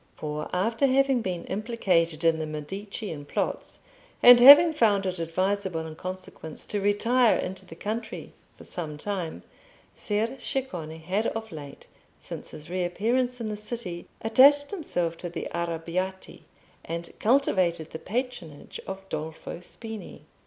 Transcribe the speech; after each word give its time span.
For 0.15 0.49
after 0.51 0.87
having 0.87 1.21
been 1.21 1.45
implicated 1.45 2.23
in 2.23 2.39
the 2.39 2.47
Medicean 2.47 3.23
plots, 3.23 3.81
and 4.23 4.39
having 4.39 4.73
found 4.73 5.05
it 5.05 5.19
advisable 5.19 5.85
in 5.85 5.93
consequence 5.95 6.65
to 6.65 6.81
retire 6.81 7.37
into 7.37 7.67
the 7.67 7.75
country 7.75 8.31
for 8.57 8.63
some 8.63 8.97
time, 8.97 9.43
Ser 9.93 10.37
Ceccone 10.39 10.97
had 10.99 11.27
of 11.27 11.51
late, 11.51 11.85
since 12.17 12.49
his 12.49 12.67
reappearance 12.67 13.39
in 13.39 13.49
the 13.49 13.55
city, 13.55 14.07
attached 14.23 14.71
himself 14.71 15.17
to 15.17 15.29
the 15.29 15.47
Arrabbiati, 15.53 16.41
and 16.83 17.11
cultivated 17.19 17.91
the 17.91 17.99
patronage 17.99 18.79
of 18.87 19.07
Dolfo 19.09 19.59
Spini. 19.59 20.21